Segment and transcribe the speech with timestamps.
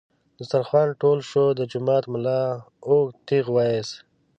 [0.37, 2.41] دسترخوان ټول شو، د جومات ملا
[2.89, 3.93] اوږد ټېغ ویست.